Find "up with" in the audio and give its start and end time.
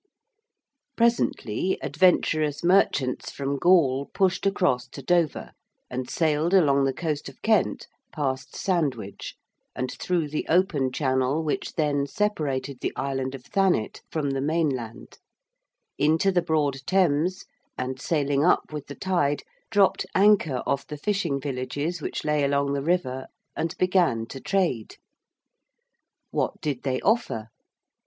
18.43-18.87